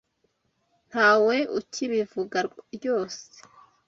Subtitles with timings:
[0.89, 2.39] Ntawe ukibivuga
[2.75, 3.29] ryose.